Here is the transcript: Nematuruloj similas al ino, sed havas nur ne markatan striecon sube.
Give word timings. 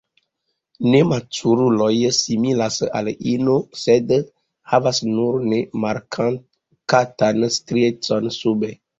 Nematuruloj 0.91 1.89
similas 2.19 2.77
al 2.99 3.11
ino, 3.33 3.57
sed 3.81 4.13
havas 4.71 5.01
nur 5.09 5.37
ne 5.51 5.59
markatan 5.83 7.45
striecon 7.57 8.33
sube. 8.39 8.73